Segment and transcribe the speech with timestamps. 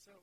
[0.00, 0.16] so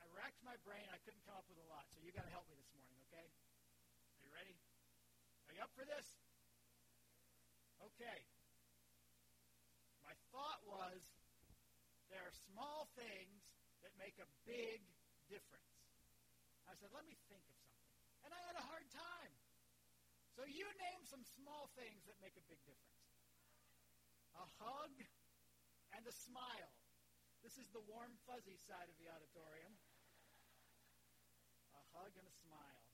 [0.00, 0.84] I racked my brain.
[0.92, 3.00] I couldn't come up with a lot, so you got to help me this morning,
[3.08, 3.24] okay?
[3.24, 4.56] Are you ready?
[5.48, 6.04] Are you up for this?
[7.80, 8.18] Okay.
[10.04, 11.00] My thought was
[12.12, 13.40] there are small things
[13.80, 14.84] that make a big
[15.32, 15.72] difference.
[16.68, 17.88] I said, let me think of something.
[18.28, 19.34] And I had a hard time.
[20.36, 23.00] So you name some small things that make a big difference.
[24.36, 24.92] A hug
[25.96, 26.77] and a smile.
[27.48, 29.72] This is the warm, fuzzy side of the auditorium.
[31.72, 32.84] A hug and a smile.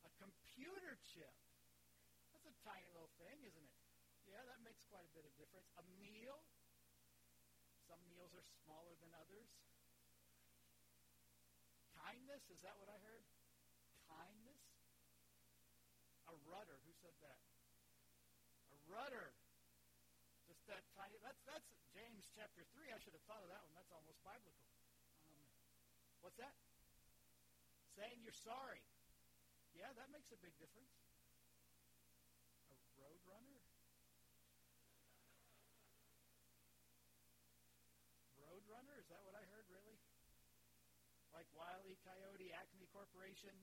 [0.00, 1.36] A computer chip.
[2.32, 3.76] That's a tiny little thing, isn't it?
[4.24, 5.68] Yeah, that makes quite a bit of difference.
[5.76, 6.40] A meal.
[7.84, 9.52] Some meals are smaller than others.
[11.92, 13.20] Kindness, is that what I heard?
[14.08, 14.64] Kindness.
[16.24, 16.80] A rudder.
[16.88, 17.36] Who said that?
[18.72, 19.36] A rudder
[20.72, 21.20] that tiny.
[21.20, 22.90] That's that's James chapter three.
[22.90, 23.70] I should have thought of that one.
[23.78, 24.66] That's almost biblical.
[25.30, 25.46] Um,
[26.26, 26.50] what's that?
[27.94, 28.82] Saying you're sorry.
[29.78, 30.90] Yeah, that makes a big difference.
[32.66, 33.62] A road runner.
[38.42, 38.98] Road runner.
[38.98, 39.70] Is that what I heard?
[39.70, 40.02] Really?
[41.30, 43.54] Like Wiley Coyote, Acme Corporation.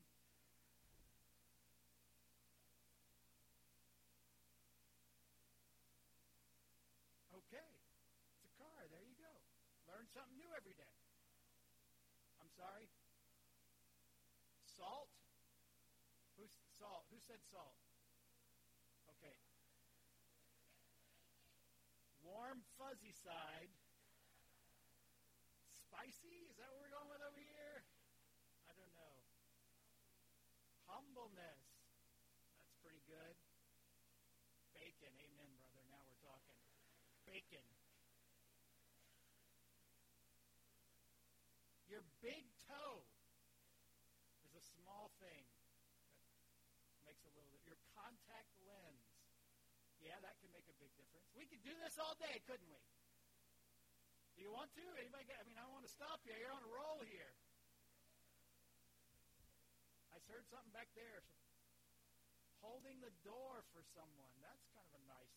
[7.44, 7.68] Okay.
[8.40, 8.88] It's a car.
[8.88, 9.34] There you go.
[10.10, 10.96] Something new every day.
[12.42, 12.90] I'm sorry?
[14.66, 15.14] Salt?
[16.38, 17.06] Who's salt?
[17.14, 17.78] Who said salt?
[19.14, 19.38] Okay.
[22.26, 23.70] Warm, fuzzy side.
[25.78, 26.50] Spicy?
[26.50, 27.86] Is that what we're going with over here?
[28.66, 29.16] I don't know.
[30.90, 31.70] Humbleness.
[32.58, 33.38] That's pretty good.
[34.74, 35.14] Bacon.
[35.22, 35.86] Amen, brother.
[35.94, 36.58] Now we're talking
[37.30, 37.66] bacon.
[42.00, 43.04] Your big toe
[44.48, 45.44] is a small thing
[46.96, 47.60] that makes a little bit.
[47.68, 49.04] Your contact lens.
[50.00, 51.28] Yeah, that can make a big difference.
[51.36, 52.80] We could do this all day, couldn't we?
[54.32, 54.86] Do you want to?
[54.96, 56.32] Anybody get, I mean, I want to stop you.
[56.40, 57.36] You're on a roll here.
[60.16, 61.20] I heard something back there.
[62.64, 64.32] Holding the door for someone.
[64.40, 65.36] That's kind of a nice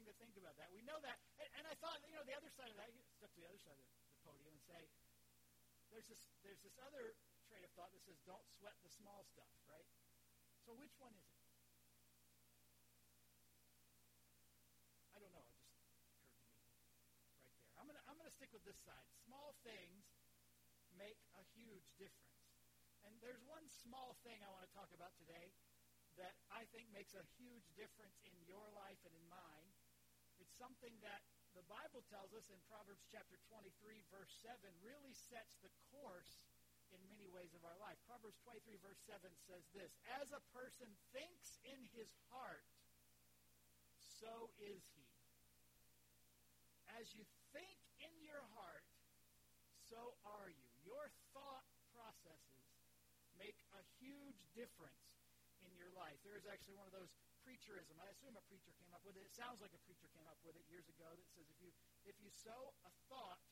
[0.00, 0.72] interesting to think about that.
[0.72, 2.88] We know that, and, and I thought, you know, the other side of that,
[3.20, 4.84] step to the other side of the, podium and say,
[5.88, 7.16] there's this, there's this other
[7.48, 9.88] train of thought that says, don't sweat the small stuff, right?
[10.64, 11.48] So which one is it?
[15.16, 15.40] I don't know.
[15.40, 17.00] It just occurred to me right there.
[17.80, 19.08] I'm gonna I'm gonna stick with this side.
[19.24, 20.04] Small things
[21.00, 22.44] make a huge difference.
[23.08, 25.48] And there's one small thing I want to talk about today
[26.20, 29.72] that I think makes a huge difference in your life and in mine.
[30.60, 31.24] Something that
[31.56, 33.72] the Bible tells us in Proverbs chapter 23,
[34.12, 36.44] verse 7, really sets the course
[36.92, 37.96] in many ways of our life.
[38.04, 42.68] Proverbs 23, verse 7 says this As a person thinks in his heart,
[44.20, 45.08] so is he.
[47.00, 47.24] As you
[47.56, 48.84] think in your heart,
[49.88, 50.68] so are you.
[50.84, 51.64] Your thought
[51.96, 52.68] processes
[53.40, 55.08] make a huge difference
[55.64, 56.20] in your life.
[56.20, 57.16] There is actually one of those
[57.50, 57.98] preacherism.
[57.98, 59.26] I assume a preacher came up with it.
[59.26, 61.74] It sounds like a preacher came up with it years ago that says if you
[62.06, 63.42] if you sow a thought,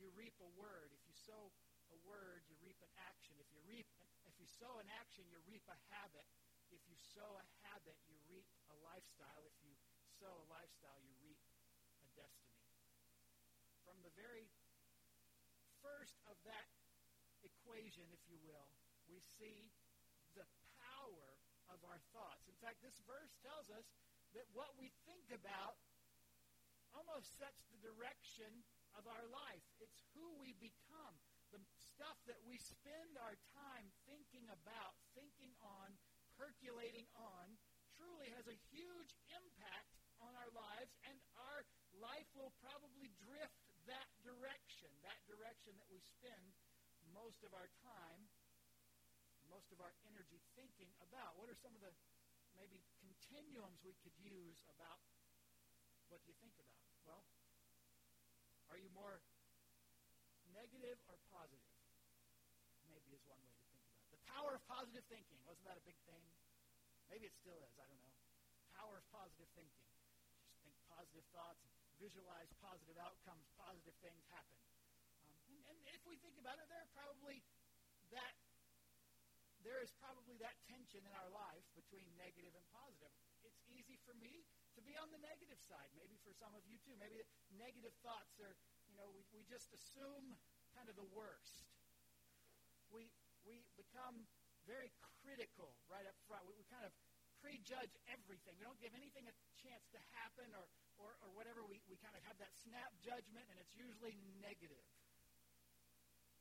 [0.00, 0.96] you reap a word.
[0.96, 1.52] If you sow
[1.92, 3.36] a word, you reap an action.
[3.36, 3.84] If you reap
[4.24, 6.24] if you sow an action, you reap a habit.
[6.72, 9.44] If you sow a habit, you reap a lifestyle.
[9.44, 9.76] If you
[10.16, 11.36] sow a lifestyle, you reap
[12.00, 12.64] a destiny.
[13.84, 14.48] From the very
[15.84, 16.64] first of that
[17.44, 18.72] equation, if you will,
[19.04, 19.68] we see
[20.32, 20.48] the
[20.80, 21.36] power
[21.72, 22.44] of our thoughts.
[22.44, 23.90] In fact, this verse tells us
[24.38, 25.74] that what we think about
[26.94, 28.62] almost sets the direction
[28.94, 29.66] of our life.
[29.82, 31.18] It's who we become.
[31.50, 35.90] The stuff that we spend our time thinking about, thinking on,
[36.38, 37.58] percolating on,
[37.98, 39.92] truly has a huge impact
[40.22, 41.66] on our lives, and our
[41.98, 43.58] life will probably drift
[43.90, 46.54] that direction, that direction that we spend
[47.10, 48.30] most of our time
[49.52, 51.36] most of our energy thinking about?
[51.36, 51.92] What are some of the
[52.56, 55.00] maybe continuums we could use about
[56.08, 56.84] what you think about?
[57.08, 57.24] Well,
[58.68, 59.20] are you more
[60.52, 61.76] negative or positive?
[62.88, 64.12] Maybe is one way to think about it.
[64.12, 65.40] The power of positive thinking.
[65.48, 66.20] Wasn't that a big thing?
[67.08, 67.74] Maybe it still is.
[67.80, 68.16] I don't know.
[68.76, 69.88] Power of positive thinking.
[70.44, 71.60] Just think positive thoughts,
[72.00, 74.60] visualize positive outcomes, positive things happen.
[75.24, 77.40] Um, and, and if we think about it, there are probably
[78.12, 78.36] that
[79.62, 83.10] there is probably that tension in our life between negative and positive.
[83.42, 85.90] It's easy for me to be on the negative side.
[85.98, 86.94] Maybe for some of you too.
[86.98, 87.18] Maybe
[87.54, 88.54] negative thoughts are,
[88.90, 90.34] you know, we, we just assume
[90.74, 91.66] kind of the worst.
[92.90, 93.10] We,
[93.46, 94.26] we become
[94.66, 94.90] very
[95.22, 96.46] critical right up front.
[96.46, 96.92] We, we kind of
[97.42, 98.54] prejudge everything.
[98.54, 100.66] We don't give anything a chance to happen or,
[101.02, 101.66] or, or whatever.
[101.66, 104.86] We, we kind of have that snap judgment, and it's usually negative.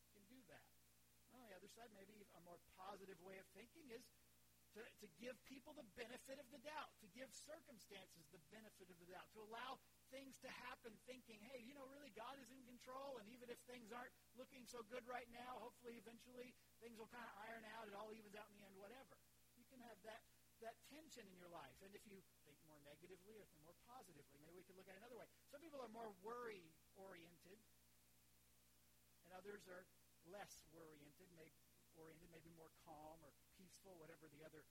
[0.06, 0.70] You can do that.
[1.34, 4.02] On the other side, maybe a more positive way of thinking is
[4.74, 8.98] to, to give people the benefit of the doubt, to give circumstances the benefit of
[8.98, 9.78] the doubt, to allow
[10.10, 13.62] things to happen thinking, hey, you know, really God is in control, and even if
[13.70, 16.50] things aren't looking so good right now, hopefully eventually
[16.82, 19.22] things will kind of iron out, it all evens out in the end, whatever.
[19.54, 20.26] You can have that,
[20.66, 21.78] that tension in your life.
[21.86, 22.18] And if you
[22.50, 25.30] think more negatively or more positively, maybe we could look at it another way.
[25.54, 27.60] Some people are more worry-oriented,
[29.28, 29.86] and others are
[30.30, 31.58] less worry-oriented, maybe,
[31.98, 34.62] oriented, maybe more calm or peaceful, whatever the other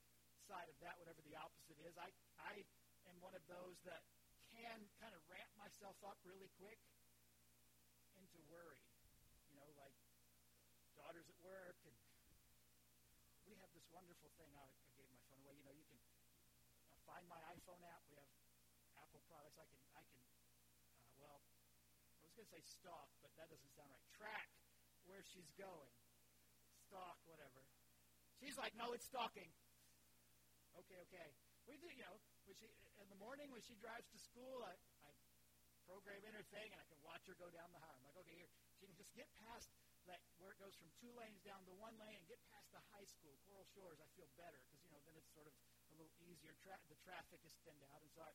[0.47, 1.95] side of that, whatever the opposite is.
[1.99, 2.63] I, I
[3.11, 4.03] am one of those that
[4.51, 6.79] can kind of ramp myself up really quick
[8.19, 8.83] into worry.
[9.51, 9.95] You know, like
[10.99, 11.97] daughters at work, and
[13.47, 14.51] we have this wonderful thing.
[14.55, 15.55] I, I gave my phone away.
[15.59, 15.99] You know, you can
[16.87, 18.03] uh, find my iPhone app.
[18.11, 18.31] We have
[18.99, 19.59] Apple products.
[19.59, 20.23] I can, I can.
[20.99, 21.39] Uh, well,
[22.21, 24.07] I was going to say stalk, but that doesn't sound right.
[24.15, 24.60] Track
[25.11, 25.91] where she's going.
[26.87, 27.67] Stalk, whatever.
[28.39, 29.51] She's like, no, it's stalking.
[30.79, 31.29] Okay, okay.
[31.67, 32.17] We do, you know,
[32.47, 32.71] when she,
[33.03, 35.11] in the morning when she drives to school, I, I
[35.91, 37.99] program in her thing and I can watch her go down the highway.
[37.99, 39.67] I'm like, okay, here, she can just get past
[40.07, 42.81] that where it goes from two lanes down to one lane and get past the
[42.95, 43.99] high school, Coral Shores.
[43.99, 45.55] I feel better because, you know, then it's sort of
[45.91, 46.55] a little easier.
[46.63, 48.33] Tra- the traffic is thinned out, and so I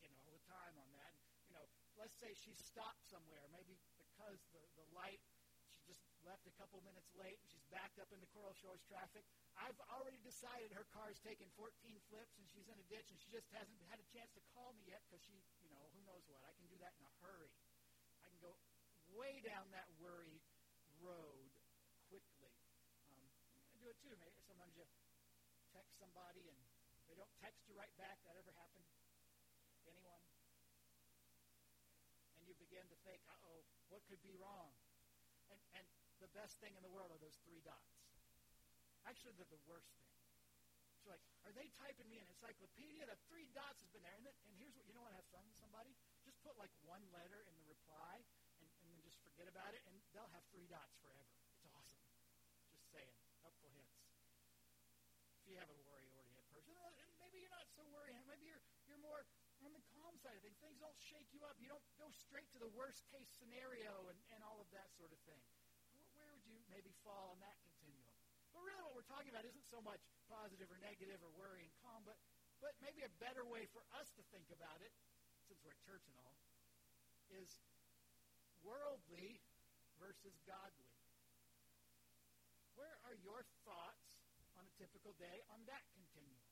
[0.00, 1.12] check in all the time on that.
[1.14, 1.68] And, you know,
[2.00, 5.22] let's say she stopped somewhere, maybe because the, the light
[6.26, 9.22] left a couple minutes late and she's backed up in the Coral Shores traffic.
[9.54, 11.70] I've already decided her car's taken 14
[12.10, 14.74] flips and she's in a ditch and she just hasn't had a chance to call
[14.74, 16.42] me yet because she, you know, who knows what.
[16.42, 17.54] I can do that in a hurry.
[18.20, 18.58] I can go
[19.14, 20.42] way down that worry
[20.98, 21.48] road
[22.10, 22.50] quickly.
[23.14, 23.22] Um,
[23.54, 24.12] I do it too.
[24.18, 24.82] Maybe sometimes you
[25.70, 26.58] text somebody and
[27.06, 28.18] they don't text you right back.
[28.26, 28.86] That ever happened?
[29.86, 30.26] Anyone?
[32.34, 33.62] And you begin to think, uh-oh,
[33.94, 34.74] what could be wrong?
[35.54, 35.86] And, and
[36.20, 37.96] the best thing in the world are those three dots.
[39.04, 40.16] Actually, they're the worst thing.
[41.04, 43.06] So like, are they typing me an encyclopedia?
[43.06, 44.16] The three dots has been there.
[44.18, 45.94] And, then, and here's what, you don't want to have fun with somebody?
[46.26, 48.26] Just put like one letter in the reply
[48.58, 51.30] and, and then just forget about it, and they'll have three dots forever.
[51.62, 52.02] It's awesome.
[52.74, 53.14] Just saying.
[53.46, 53.94] Helpful hints.
[55.46, 58.18] If you have a worry-oriented person, uh, and maybe you're not so worried.
[58.26, 59.22] Maybe you're, you're more
[59.62, 60.58] on the calm side of things.
[60.58, 61.54] Things don't shake you up.
[61.62, 65.14] You don't go straight to the worst case scenario and, and all of that sort
[65.14, 65.38] of thing
[66.70, 68.10] maybe fall on that continuum.
[68.54, 71.72] But really what we're talking about isn't so much positive or negative or worry and
[71.84, 72.16] calm, but,
[72.58, 74.92] but maybe a better way for us to think about it,
[75.46, 76.34] since we're at church and all,
[77.30, 77.60] is
[78.64, 79.38] worldly
[80.00, 80.92] versus godly.
[82.76, 84.04] Where are your thoughts
[84.60, 86.44] on a typical day on that continuum?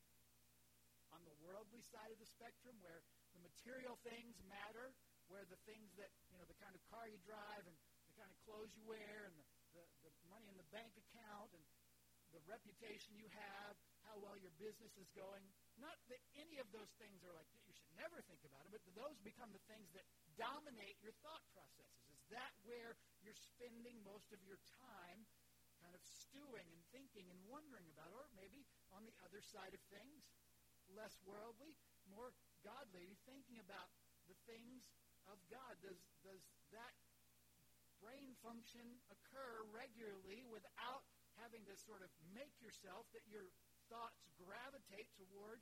[1.13, 3.05] On the worldly side of the spectrum, where
[3.37, 4.91] the material things matter,
[5.29, 7.75] where the things that, you know, the kind of car you drive and
[8.09, 9.44] the kind of clothes you wear and the
[10.35, 11.63] money in the bank account and
[12.35, 15.39] the reputation you have, how well your business is going.
[15.79, 18.83] Not that any of those things are like, you should never think about it, but
[18.91, 20.03] those become the things that
[20.35, 22.03] dominate your thought processes.
[22.11, 25.23] Is that where you're spending most of your time
[25.79, 28.11] kind of stewing and thinking and wondering about?
[28.11, 30.27] Or maybe on the other side of things,
[30.91, 31.71] less worldly,
[32.11, 32.35] more
[32.67, 33.87] godly, thinking about
[34.27, 34.83] the things
[35.31, 35.79] of God.
[35.79, 36.43] Does, does
[36.75, 36.93] that
[38.05, 41.01] brain function occur regularly without
[41.41, 43.49] having to sort of make yourself that your
[43.89, 45.57] thoughts gravitate toward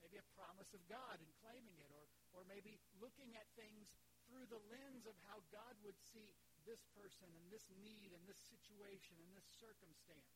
[0.00, 3.92] maybe a promise of God and claiming it, or, or maybe looking at things
[4.24, 6.32] through the lens of how God would see
[6.64, 10.32] this person and this need and this situation and this circumstance.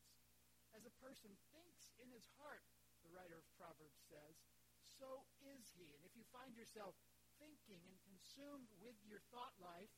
[0.77, 2.63] As a person thinks in his heart,
[3.03, 4.39] the writer of Proverbs says,
[4.87, 5.91] so is he.
[5.97, 6.95] And if you find yourself
[7.41, 9.91] thinking and consumed with your thought life,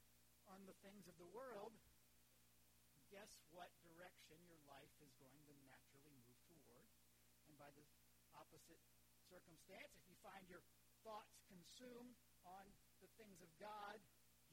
[0.54, 1.74] on the things of the world,
[3.10, 6.86] guess what direction your life is going to naturally move toward?
[7.50, 7.82] And by the
[8.38, 8.78] opposite
[9.26, 10.62] circumstance, if you find your
[11.02, 12.14] thoughts consumed
[12.46, 12.70] on
[13.02, 13.98] the things of God,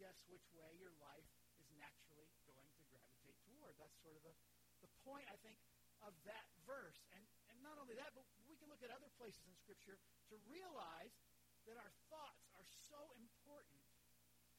[0.01, 1.29] guess which way your life
[1.61, 3.77] is naturally going to gravitate toward.
[3.77, 4.33] That's sort of the,
[4.81, 5.61] the point, I think,
[6.01, 6.97] of that verse.
[7.13, 7.21] And,
[7.53, 10.01] and not only that, but we can look at other places in Scripture
[10.33, 11.13] to realize
[11.69, 13.85] that our thoughts are so important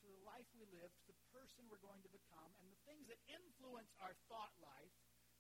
[0.01, 0.89] to the life we live,
[1.31, 4.93] person we're going to become, and the things that influence our thought life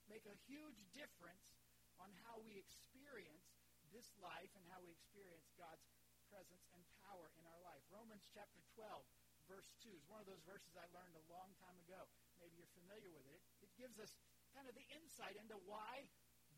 [0.07, 1.55] make a huge difference
[1.99, 3.53] on how we experience
[3.91, 5.83] this life and how we experience God's
[6.31, 7.83] presence and power in our life.
[7.91, 9.03] Romans chapter 12,
[9.51, 12.07] verse 2 is one of those verses I learned a long time ago.
[12.39, 13.43] Maybe you're familiar with it.
[13.59, 14.15] It gives us
[14.55, 16.07] kind of the insight into why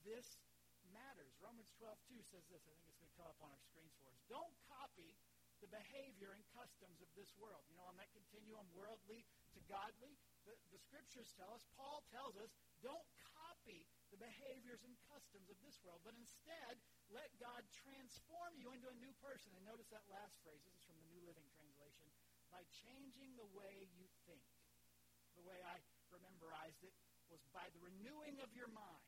[0.05, 0.37] this
[0.93, 1.33] matters.
[1.41, 2.61] Romans 12, 2 says this.
[2.69, 4.21] I think it's going to come up on our screens for us.
[4.29, 5.17] Don't copy
[5.63, 7.63] the behavior and customs of this world.
[7.71, 9.23] You know, on that continuum, worldly
[9.55, 12.51] to godly, the, the scriptures tell us, Paul tells us,
[12.83, 13.07] don't
[13.39, 16.83] copy the behaviors and customs of this world, but instead
[17.15, 19.55] let God transform you into a new person.
[19.55, 20.59] And notice that last phrase.
[20.67, 22.11] This is from the New Living Translation.
[22.51, 24.43] By changing the way you think.
[25.39, 25.79] The way I
[26.11, 26.93] rememberized it
[27.31, 29.07] was by the renewing of your mind.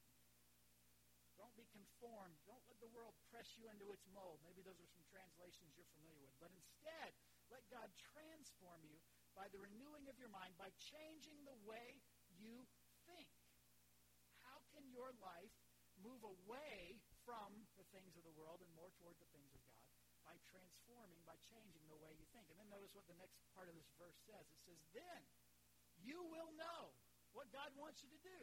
[1.35, 2.39] Don't be conformed.
[2.47, 4.39] Don't let the world press you into its mold.
[4.47, 6.31] Maybe those are some translations you're familiar with.
[6.39, 7.11] But instead,
[7.51, 8.95] let God transform you
[9.35, 11.99] by the renewing of your mind, by changing the way
[12.39, 12.63] you
[13.03, 13.27] think.
[14.39, 15.51] How can your life
[15.99, 19.83] move away from the things of the world and more toward the things of God?
[20.23, 22.47] By transforming, by changing the way you think.
[22.47, 24.47] And then notice what the next part of this verse says.
[24.47, 25.21] It says, Then
[25.99, 26.95] you will know
[27.35, 28.41] what God wants you to do.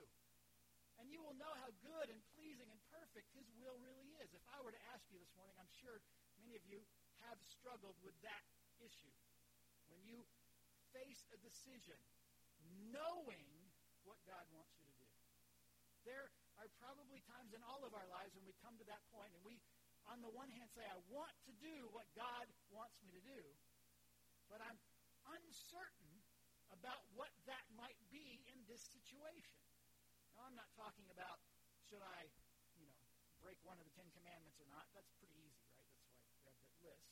[1.00, 2.81] And you will know how good and pleasing and
[3.12, 4.32] perfect His will really is.
[4.32, 6.00] If I were to ask you this morning, I'm sure
[6.40, 6.80] many of you
[7.28, 8.40] have struggled with that
[8.80, 9.12] issue.
[9.92, 10.24] When you
[10.96, 12.00] face a decision
[12.88, 13.52] knowing
[14.08, 15.12] what God wants you to do.
[16.08, 16.24] There
[16.56, 19.44] are probably times in all of our lives when we come to that point and
[19.44, 19.60] we,
[20.08, 23.40] on the one hand, say, I want to do what God wants me to do,
[24.48, 24.80] but I'm
[25.36, 26.16] uncertain
[26.72, 29.60] about what that might be in this situation.
[30.32, 31.44] Now, I'm not talking about
[31.92, 32.24] should I,
[33.52, 34.88] break one of the Ten Commandments or not.
[34.96, 35.92] That's pretty easy, right?
[35.92, 37.04] That's why I grabbed that list.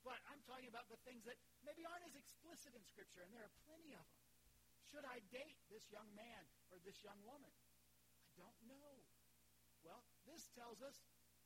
[0.00, 3.44] But I'm talking about the things that maybe aren't as explicit in Scripture, and there
[3.44, 4.24] are plenty of them.
[4.88, 7.52] Should I date this young man or this young woman?
[8.24, 9.04] I don't know.
[9.84, 10.96] Well, this tells us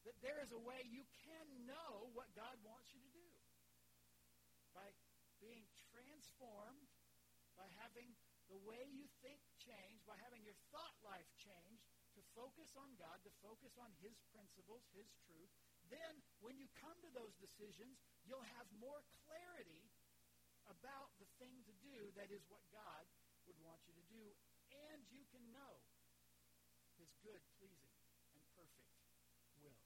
[0.07, 3.31] that there is a way you can know what God wants you to do.
[4.79, 4.95] By
[5.43, 6.87] being transformed,
[7.59, 8.15] by having
[8.47, 11.27] the way you think change, by having your thought life
[12.35, 15.51] focus on God, to focus on His principles, His truth,
[15.89, 19.87] then when you come to those decisions, you'll have more clarity
[20.69, 23.05] about the thing to do that is what God
[23.47, 24.25] would want you to do,
[24.91, 25.75] and you can know
[26.97, 27.95] His good, pleasing,
[28.33, 28.91] and perfect
[29.61, 29.77] will.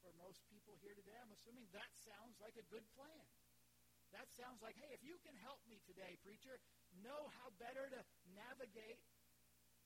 [0.00, 3.26] For most people here today, I'm assuming that sounds like a good plan.
[4.10, 6.58] That sounds like, hey, if you can help me today, preacher,
[7.06, 8.00] know how better to
[8.34, 8.98] navigate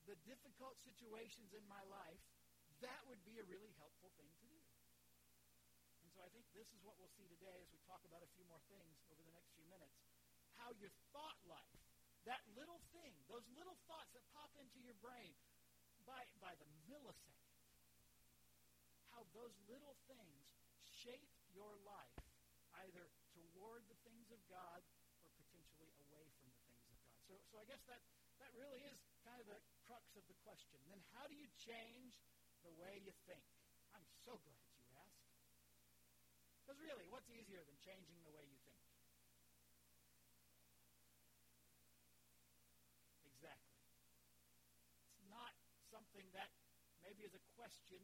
[0.05, 2.21] the difficult situations in my life,
[2.85, 4.61] that would be a really helpful thing to do.
[6.05, 8.31] And so I think this is what we'll see today as we talk about a
[8.37, 9.97] few more things over the next few minutes.
[10.61, 11.81] How your thought life,
[12.29, 15.33] that little thing, those little thoughts that pop into your brain
[16.05, 17.57] by, by the millisecond,
[19.09, 20.45] how those little things
[20.85, 22.21] shape your life
[22.85, 24.85] either toward the things of God
[25.25, 27.09] or potentially away from the things of God.
[27.25, 28.03] So, so I guess that,
[28.43, 29.59] that really is kind of the
[30.15, 30.79] of the question.
[30.87, 32.23] Then how do you change
[32.63, 33.45] the way you think?
[33.95, 35.31] I'm so glad you asked.
[36.63, 38.81] Because really, what's easier than changing the way you think?
[43.29, 43.85] Exactly.
[45.13, 45.53] It's not
[45.93, 46.49] something that
[47.05, 48.01] maybe is a question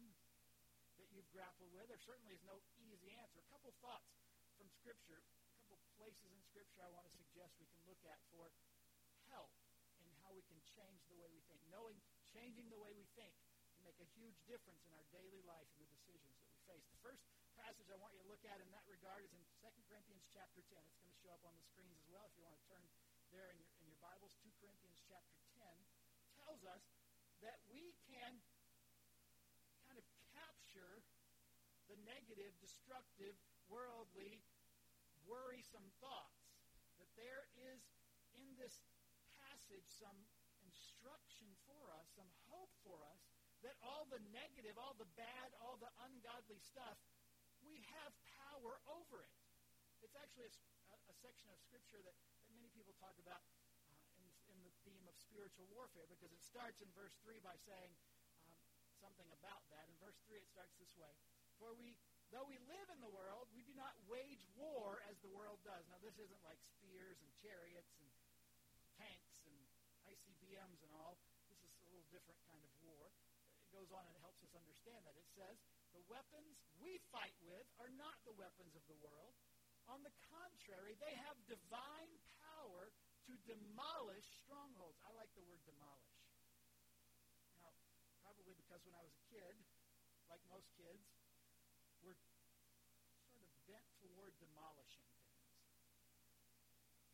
[1.01, 1.89] that you've grappled with.
[1.89, 3.41] There certainly is no easy answer.
[3.41, 4.13] A couple thoughts
[4.61, 8.21] from Scripture, a couple places in Scripture I want to suggest we can look at
[8.29, 8.53] for
[9.33, 9.57] help
[10.05, 11.40] in how we can change the way we.
[11.71, 11.97] Knowing
[12.35, 13.31] changing the way we think
[13.75, 16.83] can make a huge difference in our daily life and the decisions that we face.
[16.91, 17.23] The first
[17.55, 20.63] passage I want you to look at in that regard is in 2 Corinthians chapter
[20.67, 20.79] 10.
[20.91, 22.83] It's going to show up on the screens as well if you want to turn
[23.31, 24.35] there in your, in your Bibles.
[24.43, 25.67] 2 Corinthians chapter 10
[26.43, 26.83] tells us
[27.47, 28.43] that we can
[29.87, 31.07] kind of capture
[31.87, 33.35] the negative, destructive,
[33.71, 34.43] worldly,
[35.27, 36.51] worrisome thoughts.
[36.99, 37.81] That there is
[38.35, 38.83] in this
[39.39, 40.19] passage some
[40.63, 43.21] instruction for us, some hope for us,
[43.61, 46.97] that all the negative, all the bad, all the ungodly stuff,
[47.61, 49.37] we have power over it.
[50.01, 53.45] It's actually a, a section of Scripture that, that many people talk about
[53.85, 57.57] uh, in, in, the theme of spiritual warfare because it starts in verse 3 by
[57.69, 57.93] saying
[58.49, 58.57] um,
[58.97, 59.85] something about that.
[59.93, 61.13] In verse 3 it starts this way.
[61.61, 61.93] For we,
[62.33, 65.85] though we live in the world, we do not wage war as the world does.
[65.93, 68.09] Now this isn't like spears and chariots and
[68.97, 69.57] tanks and
[70.09, 71.21] ICBMs and all.
[71.53, 73.11] This is a little different kind of war.
[73.63, 75.15] It goes on and helps us understand that.
[75.15, 75.57] It says,
[75.95, 79.35] the weapons we fight with are not the weapons of the world.
[79.91, 82.95] On the contrary, they have divine power
[83.27, 84.99] to demolish strongholds.
[85.03, 86.19] I like the word demolish.
[87.59, 87.75] Now,
[88.23, 89.55] probably because when I was a kid,
[90.31, 91.03] like most kids,
[92.03, 92.19] we're
[93.35, 95.51] sort of bent toward demolishing things.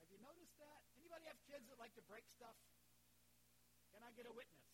[0.04, 0.80] Have you noticed that?
[1.00, 2.56] Anybody have kids that like to break stuff?
[3.90, 4.65] Can I get a witness?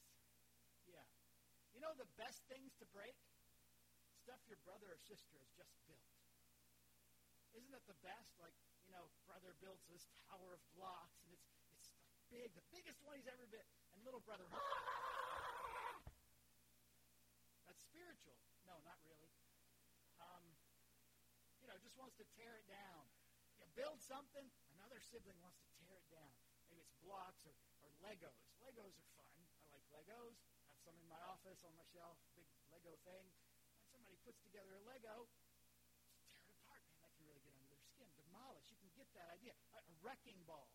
[1.83, 3.19] You know the best things to break?
[4.23, 6.07] Stuff your brother or sister has just built.
[7.59, 8.39] Isn't that the best?
[8.39, 8.55] Like,
[8.87, 11.91] you know, brother builds this tower of blocks, and it's it's
[12.31, 13.67] big, the biggest one he's ever built.
[13.91, 14.47] And little brother,
[17.67, 18.39] that's spiritual.
[18.63, 19.35] No, not really.
[20.23, 20.47] Um,
[21.59, 23.11] you know, just wants to tear it down.
[23.59, 24.47] You build something,
[24.79, 26.31] another sibling wants to tear it down.
[26.71, 28.39] Maybe it's blocks or, or Legos.
[28.63, 29.35] Legos are fun.
[29.67, 30.39] I like Legos.
[30.83, 33.23] Some in my office on my shelf, big Lego thing.
[33.79, 35.31] And somebody puts together a Lego,
[36.43, 36.83] tear it apart.
[36.91, 38.11] Man, that can really get under their skin.
[38.19, 38.67] Demolish.
[38.75, 39.55] You can get that idea.
[39.79, 40.75] A, a wrecking ball.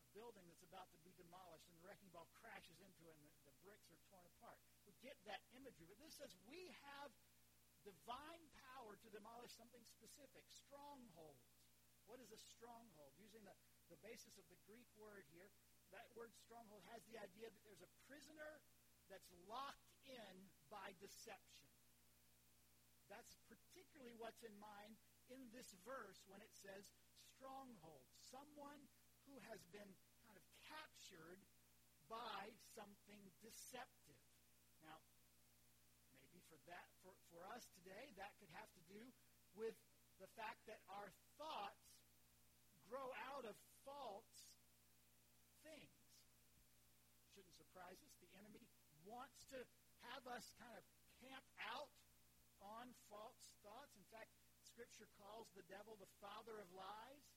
[0.00, 3.24] A building that's about to be demolished, and the wrecking ball crashes into it, and
[3.28, 4.56] the, the bricks are torn apart.
[4.88, 5.84] We get that imagery.
[5.84, 7.12] But this says we have
[7.84, 10.48] divine power to demolish something specific.
[10.48, 11.44] Strongholds.
[12.08, 13.12] What is a stronghold?
[13.20, 13.52] Using the,
[13.92, 15.52] the basis of the Greek word here,
[15.94, 18.60] that word stronghold has the idea that there's a prisoner
[19.06, 20.34] that's locked in
[20.66, 21.70] by deception.
[23.06, 24.98] That's particularly what's in mind
[25.30, 26.88] in this verse when it says
[27.36, 28.04] stronghold.
[28.18, 28.80] Someone
[29.28, 29.88] who has been
[30.24, 31.40] kind of captured
[32.10, 34.20] by something deceptive.
[34.84, 35.00] Now,
[36.12, 39.00] maybe for that for, for us today, that could have to do
[39.56, 39.76] with
[40.20, 41.84] the fact that our thoughts
[42.88, 44.52] grow out of false
[45.64, 45.96] things.
[47.32, 48.12] Shouldn't surprise us.
[48.20, 48.64] The enemy
[49.08, 49.64] wants to
[50.24, 50.84] have us kind of
[51.20, 51.92] camp out
[52.64, 53.92] on false thoughts.
[53.92, 54.32] In fact,
[54.64, 57.28] Scripture calls the devil the father of lies.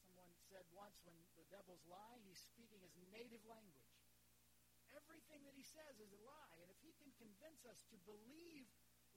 [0.00, 3.92] Someone said once when the devil's lying, he's speaking his native language.
[4.96, 6.56] Everything that he says is a lie.
[6.64, 8.64] And if he can convince us to believe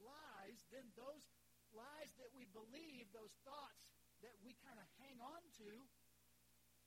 [0.04, 1.24] lies, then those
[1.72, 3.80] lies that we believe, those thoughts
[4.28, 5.72] that we kind of hang on to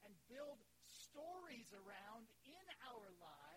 [0.04, 3.51] and build stories around in our lives,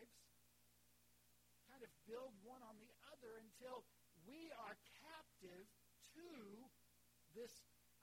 [1.76, 3.84] kind of build one on the other until
[4.24, 5.68] we are captive
[6.16, 6.32] to
[7.36, 7.52] this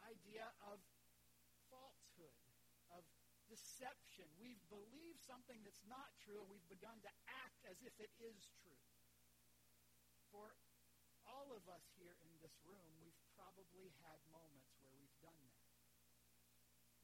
[0.05, 0.77] idea of
[1.73, 2.37] falsehood,
[2.93, 3.01] of
[3.49, 4.29] deception.
[4.37, 7.13] We've believed something that's not true, and we've begun to
[7.49, 8.85] act as if it is true.
[10.29, 10.53] For
[11.25, 15.73] all of us here in this room, we've probably had moments where we've done that.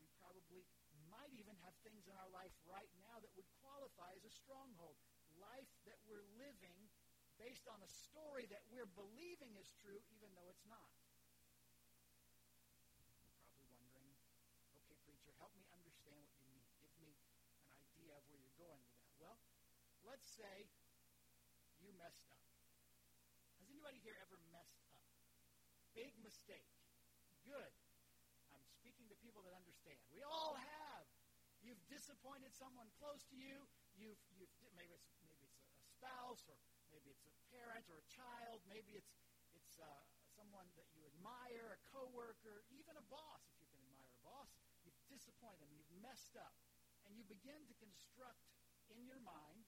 [0.05, 0.69] We probably
[1.09, 5.01] might even have things in our life right now that would qualify as a stronghold.
[5.59, 6.87] Life that we're living
[7.35, 10.95] based on a story that we're believing is true, even though it's not.
[12.95, 14.07] You're probably wondering,
[14.79, 16.63] okay, preacher, help me understand what you mean.
[16.79, 19.11] Give me an idea of where you're going with that.
[19.19, 19.35] Well,
[20.07, 20.71] let's say
[21.83, 22.47] you messed up.
[23.59, 25.03] Has anybody here ever messed up?
[25.91, 26.71] Big mistake.
[27.43, 27.75] Good.
[28.55, 29.99] I'm speaking to people that understand.
[30.15, 31.03] We all have.
[31.67, 33.67] You've disappointed someone close to you.
[33.99, 35.18] You've, you've maybe it's
[35.99, 36.55] spouse or
[36.95, 38.63] maybe it's a parent or a child.
[38.71, 39.19] Maybe it's
[39.59, 39.87] it's uh,
[40.39, 43.43] someone that you admire, a coworker, even a boss.
[43.51, 44.55] If you can admire a boss,
[44.87, 45.75] you've disappointed them.
[45.75, 46.55] You've messed up,
[47.03, 48.47] and you begin to construct
[48.95, 49.67] in your mind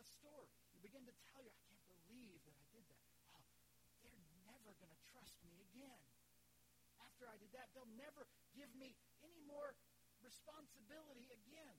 [0.00, 0.50] a story.
[0.74, 3.06] You begin to tell you, I can't believe that I did that.
[3.38, 3.46] Oh,
[4.02, 6.02] they're never going to trust me again.
[6.98, 8.26] After I did that, they'll never
[8.58, 9.78] give me any more
[10.24, 11.76] responsibility again.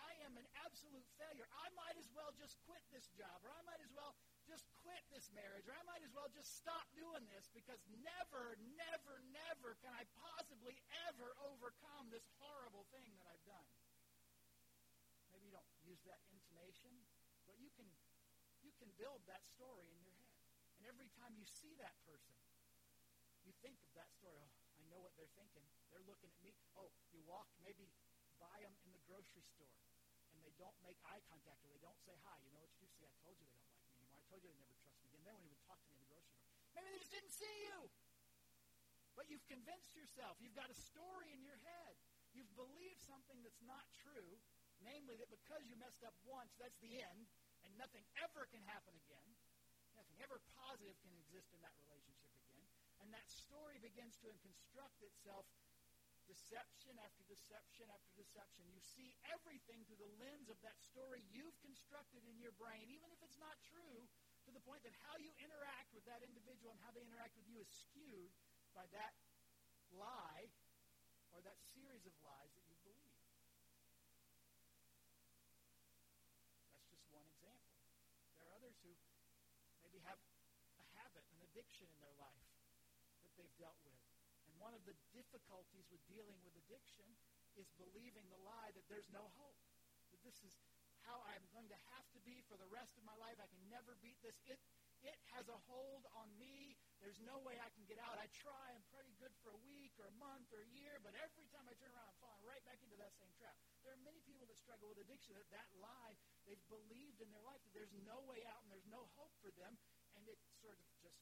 [0.00, 1.46] I, am an absolute failure.
[1.54, 4.16] I might as well just quit this job, or I might as well
[4.48, 8.58] just quit this marriage, or I might as well just stop doing this because never,
[8.74, 10.76] never, never can I possibly
[11.08, 13.68] ever overcome this horrible thing that I've done.
[15.32, 16.92] Maybe you don't use that intonation,
[17.46, 17.86] but you can
[18.64, 20.32] you can build that story in your head.
[20.80, 22.32] And every time you see that person,
[23.44, 24.40] you think of that story.
[24.40, 25.64] Oh, I know what they're thinking.
[25.92, 26.56] They're looking at me.
[26.80, 27.92] Oh, you walk maybe
[28.44, 29.72] by them in the grocery store,
[30.28, 32.36] and they don't make eye contact or they don't say hi.
[32.44, 32.88] You know what you?
[32.92, 34.20] See, I told you they don't like me anymore.
[34.20, 35.24] I told you they never trust me again.
[35.24, 36.52] They won't even talk to me in the grocery store.
[36.76, 37.88] Maybe they just didn't see you.
[39.16, 40.36] But you've convinced yourself.
[40.42, 41.94] You've got a story in your head.
[42.34, 44.42] You've believed something that's not true,
[44.82, 47.30] namely that because you messed up once, that's the end,
[47.62, 49.30] and nothing ever can happen again.
[49.94, 52.66] Nothing ever positive can exist in that relationship again.
[52.98, 55.46] And that story begins to construct itself
[56.24, 58.64] deception after deception after deception.
[58.72, 63.12] You see everything through the lens of that story you've constructed in your brain, even
[63.12, 64.08] if it's not true,
[64.44, 67.48] to the point that how you interact with that individual and how they interact with
[67.48, 68.32] you is skewed
[68.76, 69.16] by that
[69.92, 70.48] lie
[71.32, 73.18] or that series of lies that you believe.
[76.70, 77.74] That's just one example.
[78.36, 78.92] There are others who
[79.80, 80.20] maybe have
[80.78, 82.48] a habit, an addiction in their life
[83.24, 84.03] that they've dealt with.
[84.64, 87.04] One of the difficulties with dealing with addiction
[87.52, 89.60] is believing the lie that there's no hope.
[90.08, 90.56] That this is
[91.04, 93.36] how I'm going to have to be for the rest of my life.
[93.36, 94.40] I can never beat this.
[94.48, 94.56] It,
[95.04, 96.80] it has a hold on me.
[96.96, 98.16] There's no way I can get out.
[98.16, 98.72] I try.
[98.72, 101.68] I'm pretty good for a week or a month or a year, but every time
[101.68, 103.52] I turn around, I'm falling right back into that same trap.
[103.84, 106.16] There are many people that struggle with addiction that that lie,
[106.48, 109.52] they've believed in their life that there's no way out and there's no hope for
[109.60, 109.76] them,
[110.16, 111.20] and it sort of just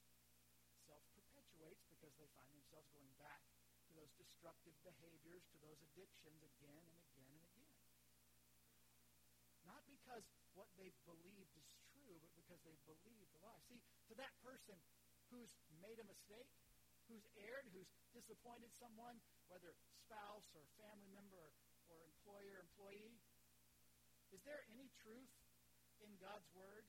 [0.87, 3.43] self-perpetuates because they find themselves going back
[3.87, 4.11] to those
[4.43, 7.79] destructive behaviors, to those addictions again and again and again.
[9.63, 10.27] Not because
[10.59, 13.63] what they've believed is true, but because they've believed the lie.
[13.71, 13.79] See,
[14.11, 14.75] to that person
[15.31, 16.51] who's made a mistake,
[17.07, 21.55] who's erred, who's disappointed someone, whether spouse or family member or,
[21.87, 23.15] or employer, employee,
[24.35, 25.31] is there any truth
[26.03, 26.83] in God's Word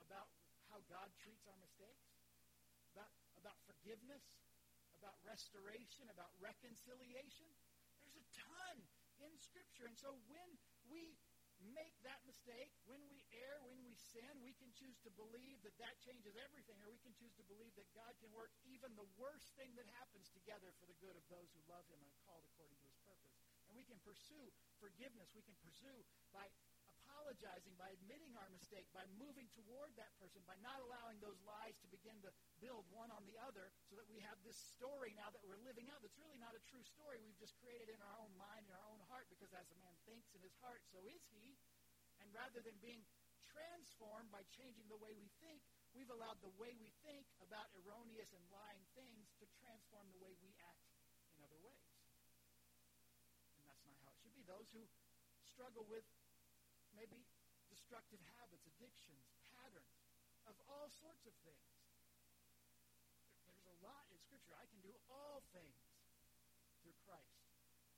[0.00, 0.32] about
[0.72, 2.08] how God treats our mistakes?
[2.96, 4.39] About, about forgiveness?
[5.00, 6.04] About restoration?
[6.12, 7.48] About reconciliation?
[8.04, 8.76] There's a ton
[9.24, 9.88] in Scripture.
[9.88, 10.48] And so when
[10.92, 11.16] we
[11.72, 15.76] make that mistake, when we err, when we sin, we can choose to believe that
[15.76, 19.08] that changes everything, or we can choose to believe that God can work even the
[19.20, 22.24] worst thing that happens together for the good of those who love Him and are
[22.24, 23.36] called according to His purpose.
[23.68, 25.32] And we can pursue forgiveness.
[25.36, 26.00] We can pursue
[26.32, 26.48] by
[27.20, 31.76] apologizing, by admitting our mistake, by moving toward that person, by not allowing those lies
[31.84, 32.32] to begin to
[32.64, 35.92] build one on the other so that we have this story now that we're living
[35.92, 37.20] out that's really not a true story.
[37.20, 39.92] We've just created in our own mind, in our own heart, because as a man
[40.08, 41.60] thinks in his heart, so is he.
[42.24, 43.04] And rather than being
[43.52, 45.60] transformed by changing the way we think,
[45.92, 50.32] we've allowed the way we think about erroneous and lying things to transform the way
[50.40, 50.88] we act
[51.36, 51.84] in other ways.
[53.60, 54.40] And that's not how it should be.
[54.48, 54.88] Those who
[55.44, 56.08] struggle with
[57.00, 57.24] maybe
[57.72, 59.24] destructive habits, addictions,
[59.56, 59.96] patterns
[60.44, 61.72] of all sorts of things.
[63.48, 64.52] There's a lot in Scripture.
[64.52, 65.80] I can do all things
[66.84, 67.40] through Christ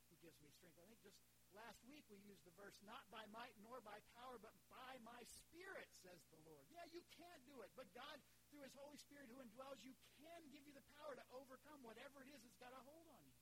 [0.06, 0.78] who gives me strength.
[0.78, 1.18] I think just
[1.50, 5.18] last week we used the verse, not by might nor by power, but by my
[5.26, 6.62] Spirit, says the Lord.
[6.70, 8.22] Yeah, you can't do it, but God,
[8.54, 12.22] through His Holy Spirit who indwells you, can give you the power to overcome whatever
[12.22, 13.34] it is that's got a hold on you.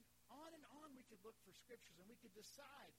[0.00, 2.96] And on and on we could look for Scriptures, and we could decide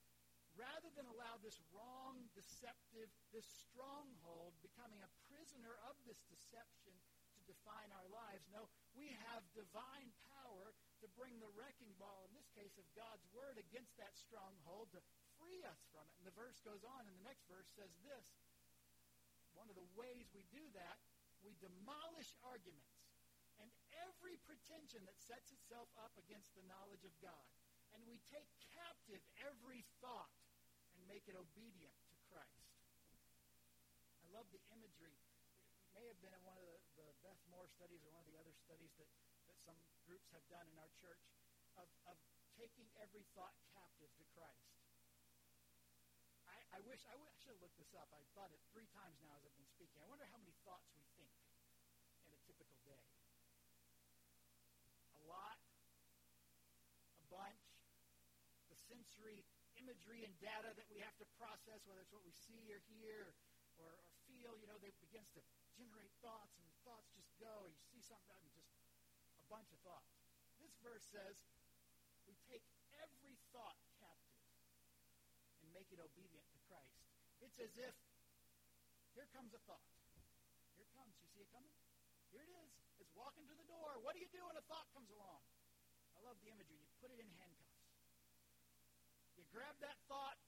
[0.55, 6.95] rather than allow this wrong, deceptive, this stronghold becoming a prisoner of this deception
[7.35, 10.71] to define our lives, no, we have divine power
[11.03, 15.03] to bring the wrecking ball, in this case of God's Word, against that stronghold to
[15.35, 16.15] free us from it.
[16.23, 18.27] And the verse goes on, and the next verse says this.
[19.53, 20.99] One of the ways we do that,
[21.43, 22.95] we demolish arguments
[23.59, 23.71] and
[24.03, 27.47] every pretension that sets itself up against the knowledge of God.
[27.95, 30.35] And we take captive every thought
[31.05, 32.65] make it obedient to Christ.
[34.21, 35.13] I love the imagery.
[35.15, 38.29] It may have been in one of the, the Beth Moore studies or one of
[38.29, 39.09] the other studies that,
[39.47, 41.21] that some groups have done in our church
[41.77, 42.17] of, of
[42.57, 44.75] taking every thought captive to Christ.
[46.47, 48.11] I, I wish, I, I should have looked this up.
[48.11, 49.99] I've thought it three times now as I've been speaking.
[50.01, 51.31] I wonder how many thoughts we think
[52.27, 53.03] in a typical day.
[55.19, 55.59] A lot,
[57.19, 57.63] a bunch,
[58.67, 59.43] the sensory
[59.85, 63.29] imagery and data that we have to process, whether it's what we see or hear
[63.29, 63.37] or,
[63.77, 63.91] or
[64.25, 65.45] feel, you know, they begins to
[65.77, 67.69] generate thoughts, and thoughts just go.
[67.69, 68.73] You see something and just
[69.37, 70.09] a bunch of thoughts.
[70.57, 71.37] This verse says
[72.25, 72.65] we take
[72.97, 74.41] every thought captive
[75.61, 77.05] and make it obedient to Christ.
[77.45, 77.93] It's as if
[79.13, 79.85] here comes a thought.
[80.73, 81.13] Here comes.
[81.21, 81.71] You see it coming?
[82.33, 82.73] Here it is.
[82.97, 84.01] It's walking to the door.
[84.01, 85.45] What do you do when a thought comes along?
[86.17, 86.81] I love the imagery.
[86.81, 87.75] You put it in handcuffs.
[89.35, 90.39] You grab that thought,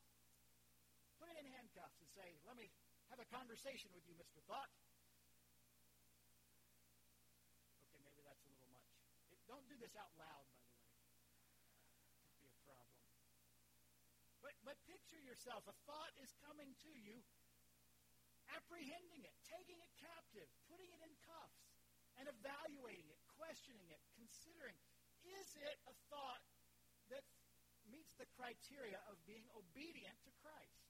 [1.20, 1.48] put it in
[1.78, 2.74] handcuffs, and say, let me
[3.14, 4.42] have a conversation with you, Mr.
[4.50, 4.74] Thought.
[7.86, 8.90] Okay, maybe that's a little much.
[9.30, 10.90] It, don't do this out loud, by the way.
[12.34, 12.98] Could be a problem.
[14.42, 15.70] But, but picture yourself.
[15.70, 17.22] A thought is coming to you,
[18.58, 21.62] apprehending it, taking it captive, putting it in cuffs,
[22.18, 24.74] and evaluating it, questioning it, considering,
[25.30, 26.42] is it a thought
[27.14, 27.22] that
[27.94, 30.87] meets the criteria of being obedient to Christ.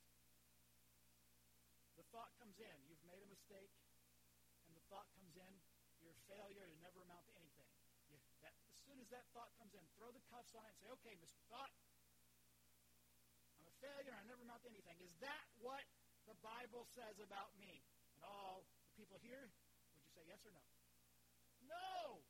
[2.15, 3.72] Thought comes in, you've made a mistake,
[4.65, 5.54] and the thought comes in,
[6.00, 7.67] you're a failure to never amount to anything.
[8.08, 10.80] You, that, as soon as that thought comes in, throw the cuffs on it and
[10.80, 11.39] say, okay, Mr.
[11.52, 11.74] Thought,
[13.60, 14.98] I'm a failure, and I never amount to anything.
[15.04, 15.84] Is that what
[16.26, 17.84] the Bible says about me?
[18.15, 19.52] And all the people here,
[19.91, 20.63] would you say yes or no?
[21.67, 22.24] No!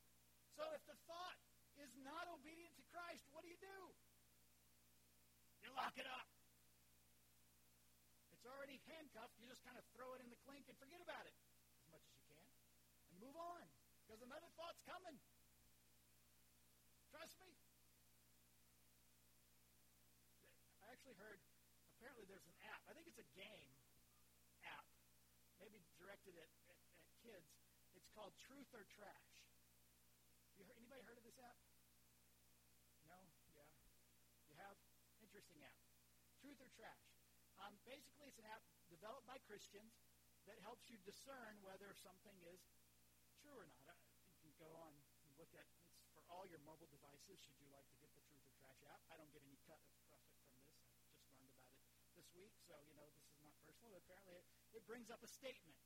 [0.58, 1.38] So if the thought
[1.78, 3.80] is not obedient to Christ, what do you do?
[5.62, 6.37] You lock it up
[8.50, 9.36] already handcuffed.
[9.40, 11.36] You just kind of throw it in the clink and forget about it
[11.84, 12.48] as much as you can
[13.12, 13.64] and move on
[14.04, 15.20] because another thought's coming.
[17.12, 17.52] Trust me.
[20.84, 21.44] I actually heard
[21.98, 22.82] apparently there's an app.
[22.88, 23.74] I think it's a game
[24.64, 24.88] app,
[25.60, 27.52] maybe directed at, at, at kids.
[27.98, 29.34] It's called Truth or Trash.
[30.56, 31.58] You heard, anybody heard of this app?
[33.10, 33.18] No?
[33.52, 33.68] Yeah.
[34.48, 34.78] You have?
[35.26, 35.76] Interesting app.
[36.40, 37.17] Truth or Trash.
[37.62, 39.98] Um, basically, it's an app developed by Christians
[40.46, 42.62] that helps you discern whether something is
[43.42, 43.98] true or not.
[44.24, 44.94] Uh, you can go on
[45.26, 45.66] and look at
[45.98, 47.42] it's for all your mobile devices.
[47.42, 49.02] Should you like to get the Truth or Trash app?
[49.10, 50.78] I don't get any cut of profit from this.
[50.94, 51.82] I just learned about it
[52.14, 53.90] this week, so you know this is not personal.
[53.92, 54.46] But apparently, it,
[54.78, 55.82] it brings up a statement,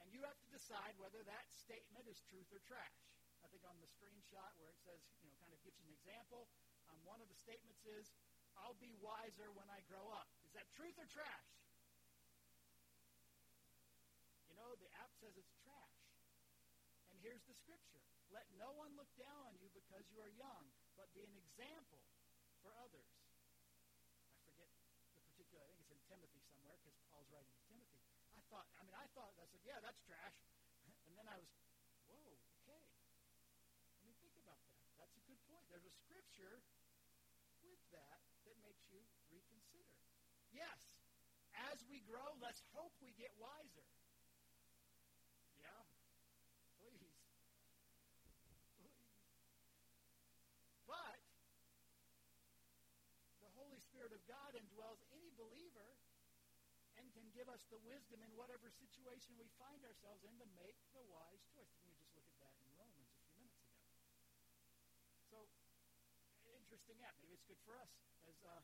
[0.00, 2.96] and you have to decide whether that statement is truth or trash.
[3.44, 5.94] I think on the screenshot where it says, you know, kind of gives you an
[5.94, 6.48] example.
[6.90, 8.10] Um, one of the statements is,
[8.58, 11.50] "I'll be wiser when I grow up." That truth or trash?
[14.50, 16.02] You know, the app says it's trash.
[17.14, 18.02] And here's the scripture.
[18.34, 20.66] Let no one look down on you because you are young,
[20.98, 22.02] but be an example
[22.58, 23.06] for others.
[24.34, 24.66] I forget
[25.14, 28.02] the particular, I think it's in Timothy somewhere because Paul's writing to Timothy.
[28.34, 30.42] I thought, I mean, I thought, I said, yeah, that's trash.
[31.06, 31.46] And then I was,
[32.10, 32.34] whoa,
[32.66, 32.82] okay.
[33.94, 34.74] Let me think about that.
[34.98, 35.62] That's a good point.
[35.70, 36.66] There's a scripture
[37.62, 39.94] with that that makes you reconsider.
[40.52, 40.80] Yes,
[41.72, 43.88] as we grow, let's hope we get wiser.
[45.60, 45.82] Yeah,
[46.80, 47.18] please.
[50.88, 51.20] But
[53.44, 56.00] the Holy Spirit of God indwells any believer
[56.96, 60.80] and can give us the wisdom in whatever situation we find ourselves in to make
[60.96, 61.70] the wise choice.
[61.78, 63.84] Didn't we just look at that in Romans a few minutes ago?
[65.30, 65.38] So,
[66.58, 67.14] interesting app.
[67.22, 67.92] Maybe it's good for us
[68.26, 68.60] as uh,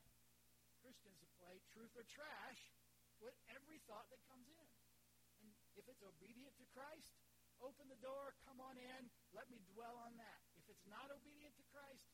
[0.85, 2.61] Christians to play truth or trash
[3.17, 4.69] with every thought that comes in.
[5.41, 5.49] And
[5.81, 7.17] if it's obedient to Christ,
[7.65, 10.41] open the door, come on in, let me dwell on that.
[10.61, 12.05] If it's not obedient to Christ,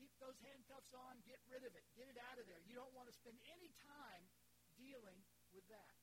[0.00, 2.64] keep those handcuffs on, get rid of it, get it out of there.
[2.64, 4.24] You don't want to spend any time
[4.80, 5.20] dealing
[5.52, 5.94] with that.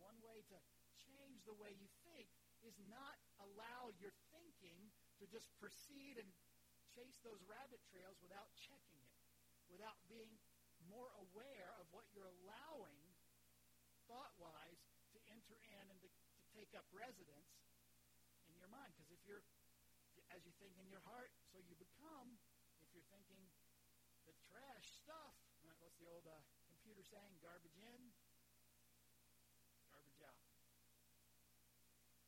[0.00, 0.58] One way to
[1.04, 2.32] change the way you think
[2.64, 4.88] is not allow your thinking
[5.20, 6.32] to just proceed and
[6.96, 9.14] chase those rabbit trails without checking it,
[9.68, 10.32] without being
[10.88, 13.04] more aware of what you're allowing
[14.08, 17.52] thought-wise to enter in and to, to take up residence
[18.48, 18.92] in your mind.
[18.96, 19.44] Because if you're,
[20.32, 22.40] as you think in your heart, so you become,
[22.80, 23.40] if you're thinking
[24.24, 25.36] the trash stuff,
[25.80, 26.36] what's the old uh,
[26.72, 27.36] computer saying?
[27.44, 28.00] Garbage in,
[29.92, 30.40] garbage out.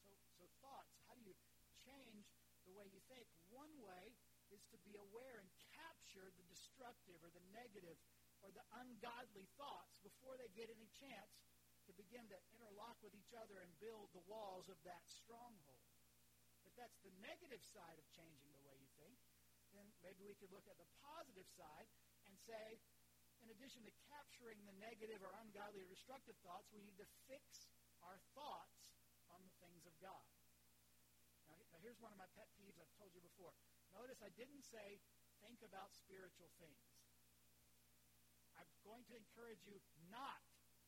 [0.04, 0.96] So, so thoughts.
[1.08, 1.36] How do you
[1.80, 2.28] change
[2.68, 3.24] the way you think?
[3.48, 4.12] One way
[4.52, 7.96] is to be aware and capture the destructive or the negative
[8.44, 11.44] or the ungodly thoughts before they get any chance
[11.88, 15.83] to begin to interlock with each other and build the walls of that stronghold.
[16.64, 19.16] If that's the negative side of changing the way you think,
[19.74, 21.88] then maybe we could look at the positive side
[22.26, 22.79] and say,
[23.42, 27.66] in addition to capturing the negative or ungodly or destructive thoughts, we need to fix
[28.05, 28.87] our thoughts
[29.33, 30.26] on the things of God.
[31.48, 33.57] Now, now here's one of my pet peeves I've told you before.
[33.96, 35.00] Notice I didn't say
[35.40, 36.99] think about spiritual things.
[38.84, 39.76] Going to encourage you
[40.08, 40.40] not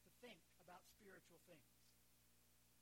[0.05, 1.69] to think about spiritual things.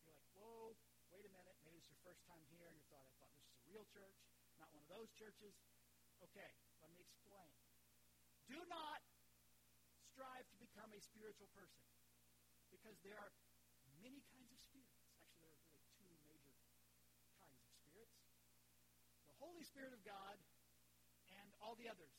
[0.07, 0.79] You're like, whoa,
[1.11, 1.59] wait a minute.
[1.67, 3.87] Maybe it's your first time here and you thought, I thought this is a real
[3.91, 4.17] church,
[4.57, 5.53] not one of those churches.
[6.23, 7.51] Okay, let me explain.
[8.47, 9.01] Do not
[10.11, 11.81] strive to become a spiritual person
[12.69, 13.33] because there are
[14.03, 14.95] many kinds of spirits.
[15.11, 18.15] Actually, there are really two major kinds of spirits
[19.27, 20.37] the Holy Spirit of God
[21.31, 22.13] and all the others.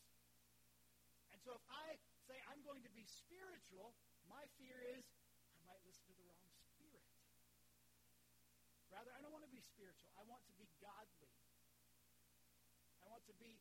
[1.36, 2.00] And so if I
[2.32, 3.92] say I'm going to be spiritual,
[4.32, 5.04] my fear is
[5.52, 7.04] I might listen to the wrong spirit.
[8.88, 10.08] Rather, I don't want to be spiritual.
[10.16, 11.36] I want to be godly.
[13.04, 13.60] I want to be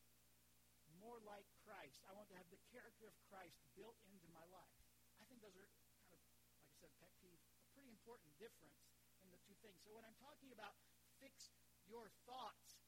[1.03, 1.99] more like Christ.
[2.07, 4.79] I want to have the character of Christ built into my life.
[5.19, 5.67] I think those are
[6.07, 6.23] kind of,
[6.63, 8.87] like I said, pet peeve, a pretty important difference
[9.19, 9.83] in the two things.
[9.83, 10.79] So when I'm talking about
[11.19, 11.51] fix
[11.91, 12.79] your thoughts,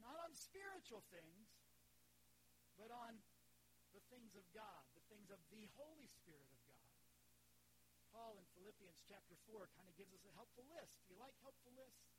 [0.00, 1.52] not on spiritual things,
[2.80, 3.20] but on
[4.12, 6.90] things of God, the things of the Holy Spirit of God.
[8.14, 10.94] Paul in Philippians chapter 4 kind of gives us a helpful list.
[11.06, 12.14] Do you like helpful lists?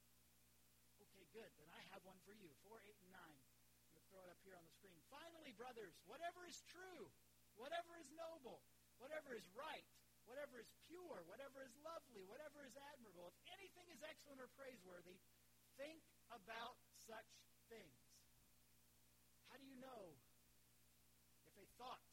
[1.00, 1.48] Okay, good.
[1.56, 2.52] Then I have one for you.
[2.68, 5.00] 4, 8, and 9 I'm going to throw it up here on the screen.
[5.08, 7.08] Finally, brothers, whatever is true,
[7.56, 8.60] whatever is noble,
[9.00, 9.88] whatever is right,
[10.28, 15.16] whatever is pure, whatever is lovely, whatever is admirable, if anything is excellent or praiseworthy,
[15.80, 16.76] think about
[17.08, 17.32] such
[17.72, 18.04] things.
[19.48, 20.18] How do you know
[21.78, 22.04] thought,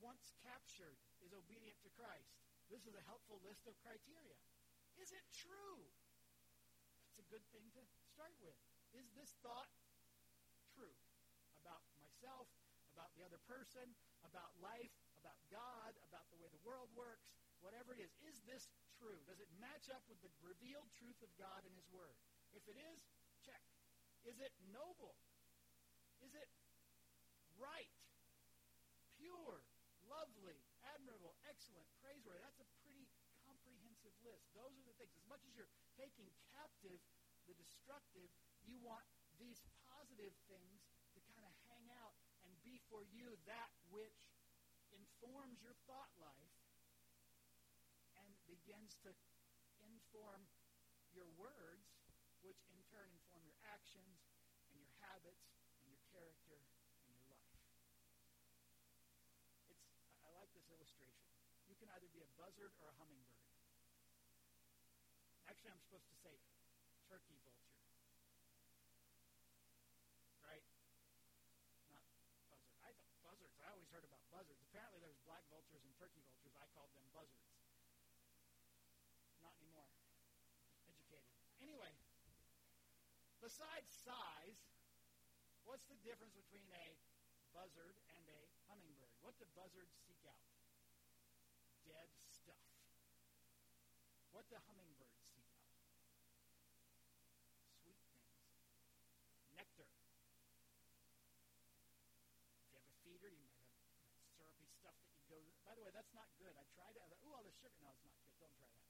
[0.00, 2.32] once captured, is obedient to Christ?
[2.72, 4.38] This is a helpful list of criteria.
[4.96, 5.82] Is it true?
[7.06, 7.82] That's a good thing to
[8.14, 8.56] start with.
[8.94, 9.70] Is this thought
[10.74, 10.94] true
[11.60, 12.48] about myself,
[12.94, 13.84] about the other person,
[14.24, 17.28] about life, about God, about the way the world works,
[17.60, 18.12] whatever it is.
[18.24, 19.20] Is this true?
[19.28, 22.16] Does it match up with the revealed truth of God and His Word?
[22.56, 22.98] If it is,
[23.44, 23.60] check.
[24.24, 25.16] Is it noble?
[26.24, 26.48] Is it
[27.60, 27.92] right?
[29.20, 29.60] Pure?
[30.08, 30.58] Lovely?
[30.96, 31.36] Admirable?
[31.70, 32.02] Excellent?
[32.02, 32.42] Praiseworthy?
[32.42, 33.06] That's a pretty
[33.46, 34.42] comprehensive list.
[34.58, 35.14] Those are the things.
[35.14, 36.98] As much as you're taking captive
[37.46, 38.26] the destructive,
[38.66, 39.06] you want
[39.38, 40.82] these positive things
[41.14, 44.34] to kind of hang out and be for you that which
[44.90, 46.58] informs your thought life
[48.18, 49.14] and begins to
[49.78, 50.42] inform
[51.14, 51.86] your words,
[52.42, 54.26] which in turn inform your actions
[54.66, 55.46] and your habits
[55.86, 56.58] and your character
[57.06, 57.54] and your life.
[59.70, 59.86] It's,
[60.26, 61.29] I like this illustration.
[61.90, 63.42] Either be a buzzard or a hummingbird.
[65.50, 66.38] Actually, I'm supposed to say
[67.10, 67.82] turkey vulture.
[70.46, 70.62] Right?
[71.90, 72.06] Not
[72.46, 72.70] buzzard.
[72.86, 73.58] I thought buzzards.
[73.58, 74.62] I always heard about buzzards.
[74.70, 76.54] Apparently, there's black vultures and turkey vultures.
[76.54, 77.50] I called them buzzards.
[79.42, 79.90] Not anymore.
[80.86, 81.26] Educated.
[81.58, 81.90] Anyway,
[83.42, 84.62] besides size,
[85.66, 86.94] what's the difference between a
[87.50, 89.10] buzzard and a hummingbird?
[89.26, 90.49] What do buzzards seek out?
[91.90, 92.62] Dead stuff.
[94.30, 95.74] What do hummingbirds seek out?
[97.82, 98.30] Sweet things.
[99.58, 99.90] nectar.
[102.62, 103.74] If you have a feeder, you might have
[104.38, 105.42] syrupy stuff that you go.
[105.66, 106.54] By the way, that's not good.
[106.54, 107.02] I tried it.
[107.02, 107.74] I ooh, all this sugar.
[107.82, 108.38] No, it's not good.
[108.38, 108.86] Don't try that.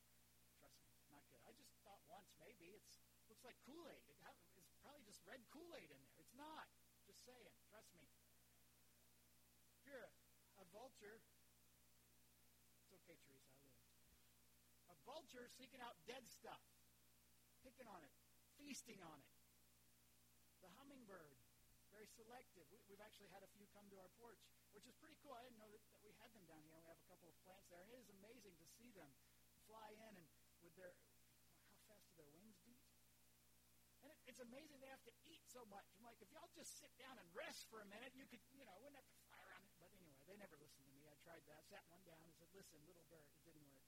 [0.60, 1.40] Trust me, not good.
[1.48, 3.00] I just thought once maybe it's
[3.32, 4.04] looks like Kool Aid.
[4.12, 4.20] It
[4.60, 6.20] it's probably just red Kool Aid in there.
[6.20, 6.68] It's not.
[7.08, 7.48] Just saying.
[7.72, 8.04] Trust me.
[9.72, 10.12] If you're
[10.60, 11.24] a vulture,
[13.10, 13.26] it's.
[13.26, 13.82] I lived.
[14.90, 16.62] A vulture seeking out dead stuff,
[17.66, 18.14] picking on it,
[18.58, 19.34] feasting on it
[20.60, 21.40] the hummingbird,
[21.88, 22.68] very selective.
[22.68, 24.40] We, have actually had a few come to our porch,
[24.76, 25.32] which is pretty cool.
[25.32, 26.76] I didn't know that, that we had them down here.
[26.76, 29.08] We have a couple of plants there, and it is amazing to see them
[29.64, 30.26] fly in and
[30.60, 30.92] with their
[31.72, 32.84] how fast do their wings beat?
[34.04, 35.88] And it, it's amazing they have to eat so much.
[35.96, 38.68] I'm like, if y'all just sit down and rest for a minute, you could, you
[38.68, 39.64] know, wouldn't have to fly around.
[39.80, 40.99] But anyway, they never listened to me.
[41.24, 41.62] Tried that.
[41.68, 43.28] Sat one down and said, listen, little bird.
[43.28, 43.84] It didn't work.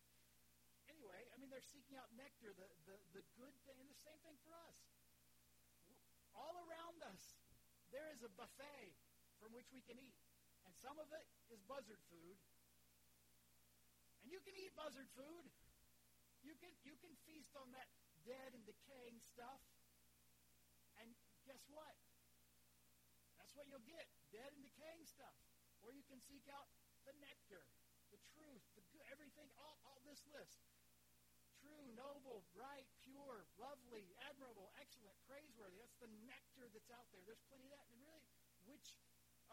[0.88, 4.18] Anyway, I mean, they're seeking out nectar, the, the, the good thing, and the same
[4.22, 4.78] thing for us
[6.36, 7.22] all around us,
[7.92, 8.96] there is a buffet
[9.40, 10.16] from which we can eat.
[10.64, 12.36] And some of it is buzzard food.
[14.22, 15.44] And you can eat buzzard food.
[16.42, 17.88] You can, you can feast on that
[18.26, 19.60] dead and decaying stuff.
[21.02, 21.10] And
[21.46, 21.94] guess what?
[23.38, 25.34] That's what you'll get dead and decaying stuff.
[25.82, 26.70] Or you can seek out
[27.06, 27.64] the nectar,
[28.10, 30.62] the truth, the good, everything, all, all this list
[31.62, 35.78] true, noble, bright, pure, lovely, admirable, excellent, praiseworthy.
[35.78, 37.22] That's the nectar that's out there.
[37.22, 37.86] There's plenty of that.
[37.94, 38.26] And really,
[38.66, 38.98] which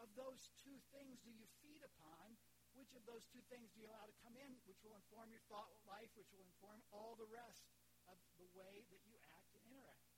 [0.02, 2.34] of those two things do you feed upon?
[2.74, 5.42] Which of those two things do you allow to come in, which will inform your
[5.46, 7.66] thought life, which will inform all the rest
[8.10, 10.10] of the way that you act and interact?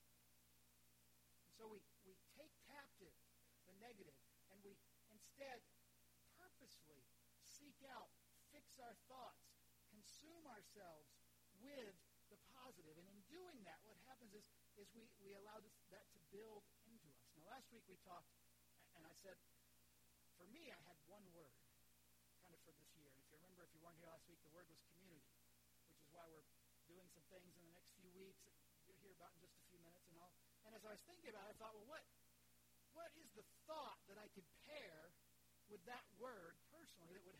[1.45, 3.13] And so we, we take captive
[3.69, 4.17] the negative,
[4.53, 4.77] and we
[5.09, 5.61] instead
[7.63, 8.11] seek out,
[8.51, 9.39] fix our thoughts,
[9.87, 11.07] consume ourselves
[11.63, 11.95] with
[12.27, 12.99] the positive.
[12.99, 14.43] And in doing that, what happens is,
[14.75, 17.23] is we, we allow this, that to build into us.
[17.39, 18.27] Now, last week we talked,
[18.99, 19.39] and I said,
[20.35, 21.55] for me, I had one word
[22.43, 23.07] kind of for this year.
[23.07, 25.39] And if you remember, if you weren't here last week, the word was community,
[25.87, 26.43] which is why we're
[26.91, 29.63] doing some things in the next few weeks that you'll hear about in just a
[29.71, 30.35] few minutes and all.
[30.67, 32.03] And as I was thinking about it, I thought, well, what,
[32.91, 35.15] what is the thought that I could pair
[35.71, 36.59] with that word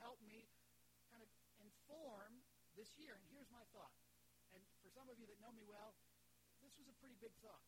[0.04, 0.44] help me
[1.08, 1.32] kind of
[1.64, 2.44] inform
[2.76, 3.16] this year?
[3.16, 3.96] And here's my thought
[4.54, 5.98] and for some of you that know me well,
[6.62, 7.66] this was a pretty big thought.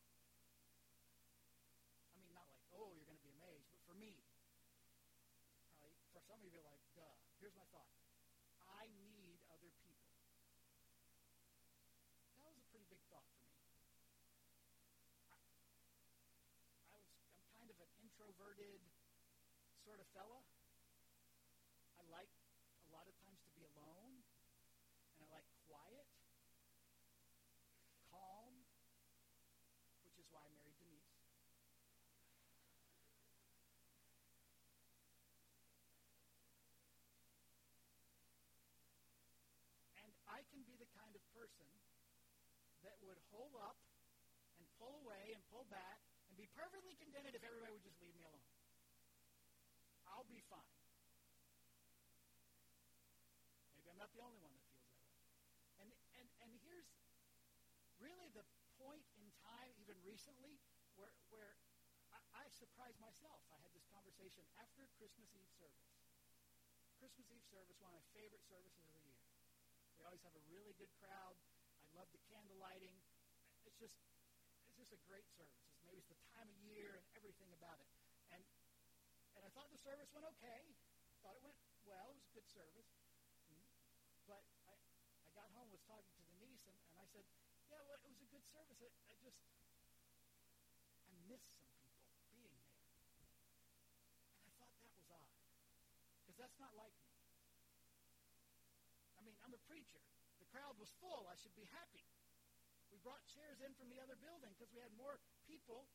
[2.14, 4.22] I mean, not like, oh, you're going to be amazed, but for me,
[5.82, 7.14] probably for some of you, like, duh.
[7.42, 7.90] Here's my thought.
[8.70, 10.08] I need other people.
[12.40, 13.58] That was a pretty big thought for me.
[15.34, 15.42] I,
[16.94, 18.80] I was, I'm kind of an introverted
[19.82, 20.40] sort of fella.
[21.98, 22.30] I like
[22.86, 24.22] a lot of times to be alone,
[25.12, 26.06] and I like quiet.
[30.26, 31.06] is why I married Denise.
[40.02, 41.64] And I can be the kind of person
[42.84, 43.80] that would hole up
[44.60, 48.12] and pull away and pull back and be perfectly contented if everybody would just leave
[48.12, 48.44] me alone.
[50.04, 50.76] I'll be fine.
[53.80, 55.24] Maybe I'm not the only one that feels that way.
[55.80, 55.88] And,
[56.20, 56.92] and, and here's
[57.96, 58.44] really the
[58.76, 60.60] point in time, even recently,
[61.00, 61.56] where, where
[62.12, 63.40] I, I surprised myself.
[63.48, 65.96] I had this conversation after Christmas Eve service.
[67.00, 69.05] Christmas Eve service, one of my favorite services of the year.
[70.06, 71.34] We always have a really good crowd.
[71.82, 72.94] I love the candle lighting.
[73.66, 73.98] It's just
[74.70, 75.66] it's just a great service.
[75.66, 77.90] It's maybe it's the time of year and everything about it.
[78.30, 78.38] And
[79.34, 80.62] and I thought the service went okay.
[81.26, 82.14] Thought it went well.
[82.14, 82.86] It was a good service.
[84.30, 84.78] But I,
[85.26, 87.26] I got home, was talking to Denise, and, and I said,
[87.66, 88.78] yeah, well, it was a good service.
[88.78, 89.42] I, I just,
[91.02, 92.62] I missed some people being there.
[94.38, 95.34] And I thought that was odd.
[96.22, 97.05] Because that's not like me.
[99.46, 100.02] I'm a preacher.
[100.42, 101.22] The crowd was full.
[101.30, 102.02] I should be happy.
[102.90, 105.86] We brought chairs in from the other building because we had more people,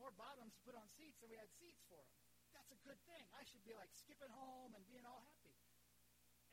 [0.00, 2.16] more bottoms to put on seats than we had seats for them.
[2.56, 3.20] That's a good thing.
[3.36, 5.52] I should be like skipping home and being all happy.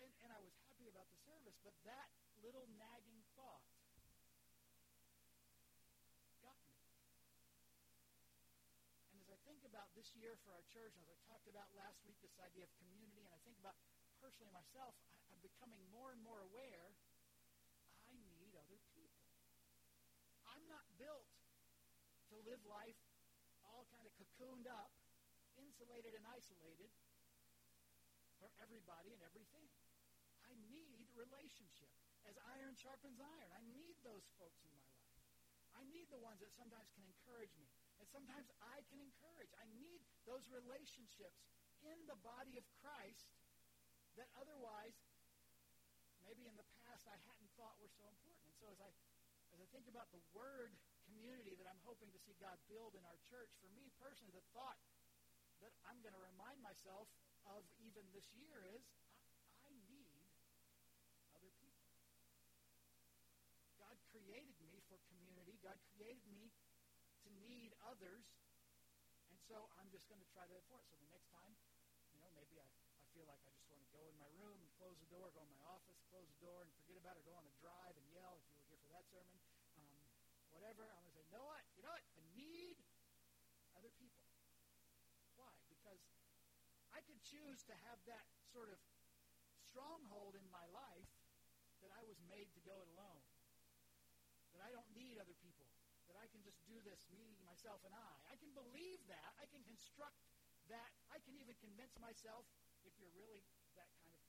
[0.03, 2.11] And, and I was happy about the service, but that
[2.43, 3.63] little nagging thought
[6.43, 6.75] got me.
[9.15, 12.03] And as I think about this year for our church, as I talked about last
[12.03, 13.79] week, this idea of community, and I think about
[14.25, 16.89] personally myself, I, I'm becoming more and more aware
[18.09, 19.21] I need other people.
[20.49, 21.29] I'm not built
[22.33, 22.97] to live life
[23.69, 24.89] all kind of cocooned up,
[25.61, 26.89] insulated and isolated
[28.41, 29.69] from everybody and everything.
[30.41, 31.93] I need relationship.
[32.25, 35.21] As iron sharpens iron, I need those folks in my life.
[35.77, 37.69] I need the ones that sometimes can encourage me.
[38.01, 39.53] And sometimes I can encourage.
[39.61, 41.45] I need those relationships
[41.85, 43.29] in the body of Christ
[44.15, 44.95] that otherwise,
[46.23, 48.47] maybe in the past, I hadn't thought were so important.
[48.47, 48.89] And so as I,
[49.51, 50.75] as I think about the word
[51.07, 54.45] community that I'm hoping to see God build in our church, for me personally, the
[54.55, 54.79] thought
[55.63, 57.07] that I'm going to remind myself
[57.47, 58.83] of even this year is
[59.37, 60.25] I, I need
[61.37, 61.85] other people.
[63.79, 65.61] God created me for community.
[65.61, 66.49] God created me
[67.23, 68.25] to need others.
[69.29, 70.85] And so I'm just going to try to enforce.
[70.89, 71.53] So the next time,
[72.11, 74.57] you know, maybe I, I feel like I just want to go in my room
[74.59, 77.25] and close the door, go in my office, close the door, and forget about it,
[77.25, 79.33] go on a drive and yell if you were here for that sermon.
[79.81, 79.97] Um,
[80.53, 80.85] whatever.
[80.93, 81.65] I'm going to say, you know what?
[81.73, 82.05] You know what?
[82.05, 82.77] I need
[83.73, 84.29] other people.
[85.41, 85.49] Why?
[85.73, 85.97] Because
[86.93, 88.77] I could choose to have that sort of
[89.73, 91.09] stronghold in my life
[91.81, 93.25] that I was made to go it alone
[94.53, 95.65] that I don't need other people,
[96.13, 98.13] that I can just do this, me, myself, and I.
[98.29, 99.33] I can believe that.
[99.41, 100.21] I can construct
[100.69, 100.93] that.
[101.09, 102.45] I can even convince myself,
[102.85, 103.41] if you're really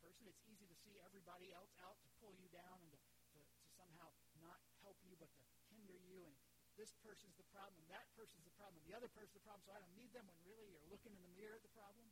[0.07, 2.99] person, it's easy to see everybody else out to pull you down and to,
[3.35, 4.07] to, to somehow
[4.39, 5.43] not help you, but to
[5.75, 6.23] hinder you.
[6.23, 6.35] And
[6.79, 9.67] this person's the problem, and that person's the problem, and the other person's the problem,
[9.67, 12.07] so I don't need them when really you're looking in the mirror at the problem.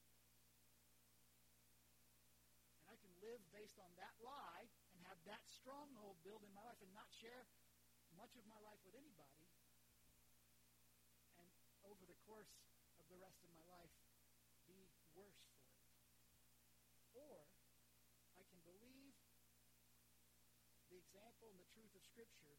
[2.83, 6.67] And I can live based on that lie and have that stronghold build in my
[6.67, 7.47] life and not share
[8.19, 9.47] much of my life with anybody,
[11.39, 11.47] and
[11.87, 12.51] over the course
[12.99, 13.95] of the rest of my life,
[14.67, 15.79] be worse for it.
[17.15, 17.47] Or
[18.39, 19.15] I can believe
[20.95, 22.55] the example and the truth of Scripture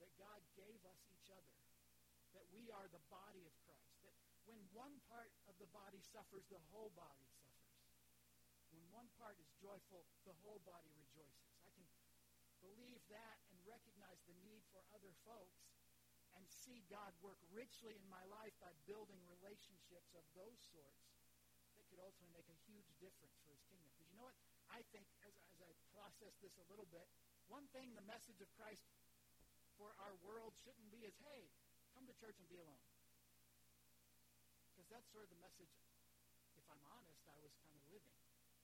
[0.00, 1.56] that God gave us each other,
[2.32, 4.16] that we are the body of Christ, that
[4.48, 7.76] when one part of the body suffers, the whole body suffers.
[8.72, 11.52] When one part is joyful, the whole body rejoices.
[11.60, 11.84] I can
[12.64, 15.60] believe that and recognize the need for other folks
[16.40, 21.04] and see God work richly in my life by building relationships of those sorts
[21.76, 23.88] that could ultimately make a huge difference for his kingdom.
[23.92, 24.36] Because you know what?
[24.72, 27.08] I think as, as I process this a little bit,
[27.46, 28.82] one thing the message of Christ
[29.78, 31.46] for our world shouldn't be is, hey,
[31.94, 32.86] come to church and be alone.
[34.72, 35.72] Because that's sort of the message,
[36.58, 38.60] if I'm honest, I was kind of living at times.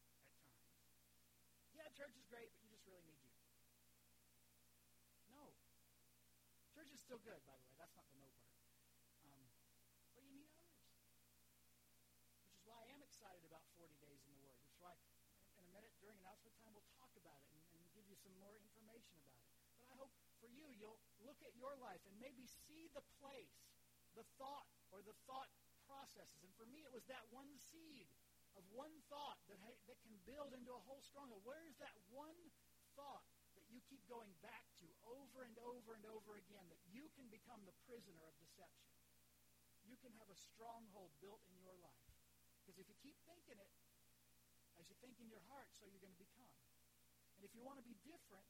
[1.72, 3.32] Yeah, church is great, but you just really need you.
[5.32, 5.56] No.
[6.76, 7.74] Church is still good, by the way.
[7.80, 8.60] That's not the no part.
[9.24, 9.42] Um,
[10.12, 10.84] but you need others.
[12.44, 14.56] Which is why I am excited about 40 days in the Word.
[14.60, 14.96] Which is why
[15.56, 18.34] in a minute during announcement time we'll talk about it and, and give you some
[18.38, 19.50] more information about it.
[19.82, 23.58] But I hope for you, you'll look at your life and maybe see the place,
[24.14, 25.50] the thought, or the thought
[25.86, 26.40] processes.
[26.46, 28.06] And for me, it was that one seed
[28.54, 31.42] of one thought that, that can build into a whole stronghold.
[31.42, 32.36] Where is that one
[32.94, 33.24] thought
[33.56, 37.28] that you keep going back to over and over and over again that you can
[37.28, 38.92] become the prisoner of deception.
[39.84, 42.08] You can have a stronghold built in your life.
[42.62, 43.72] Because if you keep thinking it,
[44.78, 46.61] as you think in your heart, so you're going to become.
[47.42, 48.46] And if you want to be different,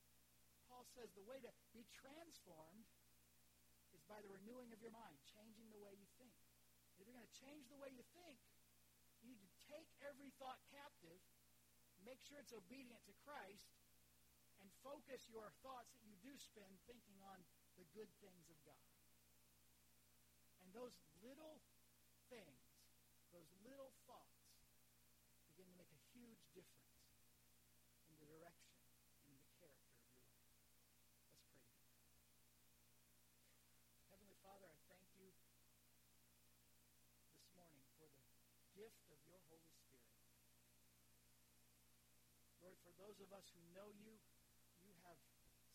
[0.68, 2.84] Paul says the way to be transformed
[3.96, 6.36] is by the renewing of your mind, changing the way you think.
[6.92, 8.36] If you're going to change the way you think,
[9.24, 11.24] you need to take every thought captive,
[12.04, 13.72] make sure it's obedient to Christ,
[14.60, 17.40] and focus your thoughts that you do spend thinking on
[17.80, 18.92] the good things of God.
[20.60, 20.92] And those
[21.24, 21.64] little
[22.28, 22.60] things,
[23.32, 24.52] those little thoughts,
[25.48, 27.02] begin to make a huge huge difference
[28.06, 28.78] in the direction
[29.26, 30.38] and in the character of your life.
[30.94, 31.90] Let's pray together.
[34.06, 35.34] Heavenly Father, I thank you
[37.34, 38.22] this morning for the
[38.78, 40.14] gift of your Holy Spirit.
[42.62, 44.18] Lord, for those of us who know you,
[44.82, 45.18] you have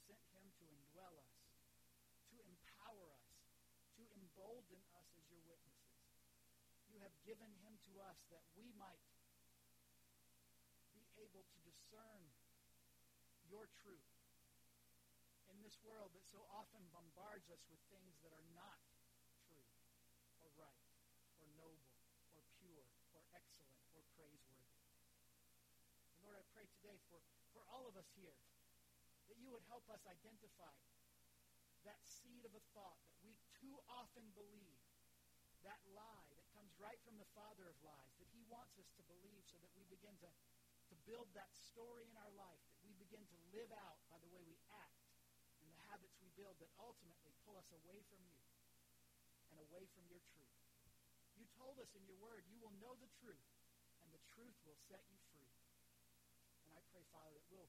[0.03, 1.35] sent him to indwell us,
[2.31, 3.31] to empower us,
[3.95, 6.03] to embolden us as your witnesses.
[6.91, 9.03] You have given him to us that we might
[10.91, 12.21] be able to discern
[13.47, 14.11] your truth
[15.47, 18.79] in this world that so often bombards us with things that are not
[19.47, 19.71] true
[20.43, 20.87] or right
[21.39, 21.95] or noble
[22.35, 22.85] or pure
[23.15, 24.43] or excellent or praiseworthy.
[26.11, 27.21] And Lord, I pray today for,
[27.53, 28.33] for all of us here
[29.29, 30.73] that you would help us identify
[31.85, 34.81] that seed of a thought that we too often believe,
[35.61, 39.05] that lie that comes right from the father of lies, that he wants us to
[39.05, 40.29] believe so that we begin to,
[40.89, 44.31] to build that story in our life, that we begin to live out by the
[44.33, 45.05] way we act
[45.61, 48.41] and the habits we build that ultimately pull us away from you
[49.53, 50.57] and away from your truth.
[51.37, 53.45] You told us in your word, you will know the truth,
[54.01, 55.36] and the truth will set you free.
[57.17, 57.65] Father, that we'll,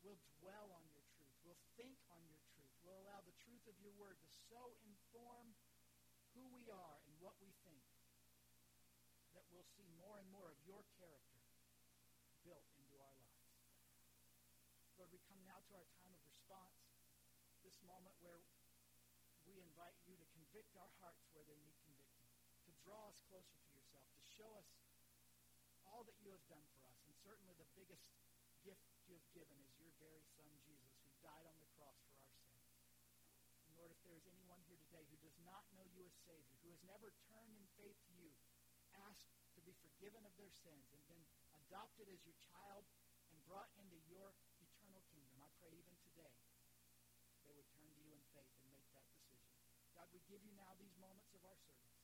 [0.00, 1.36] we'll dwell on your truth.
[1.44, 2.72] We'll think on your truth.
[2.80, 5.52] We'll allow the truth of your word to so inform
[6.32, 7.84] who we are and what we think
[9.36, 11.44] that we'll see more and more of your character
[12.40, 13.52] built into our lives.
[14.96, 16.80] Lord, we come now to our time of response,
[17.60, 18.40] this moment where
[19.44, 22.32] we invite you to convict our hearts where they need convicting,
[22.64, 24.72] to draw us closer to yourself, to show us
[25.84, 26.96] all that you have done for us.
[27.04, 28.15] And certainly the biggest
[29.06, 32.34] you have given is your very Son, Jesus, who died on the cross for our
[32.50, 32.74] sins.
[33.62, 36.58] And Lord, if there is anyone here today who does not know you as Savior,
[36.66, 38.34] who has never turned in faith to you,
[39.06, 41.22] asked to be forgiven of their sins, and been
[41.54, 42.82] adopted as your child
[43.30, 46.34] and brought into your eternal kingdom, I pray even today
[47.46, 49.54] they would turn to you in faith and make that decision.
[49.94, 51.95] God, we give you now these moments of our service,